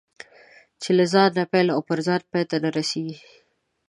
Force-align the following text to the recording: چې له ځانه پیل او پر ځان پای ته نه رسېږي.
چې 0.81 0.89
له 0.97 1.05
ځانه 1.13 1.43
پیل 1.51 1.67
او 1.75 1.81
پر 1.87 1.99
ځان 2.07 2.21
پای 2.31 2.43
ته 2.49 2.57
نه 2.63 2.69
رسېږي. 2.77 3.19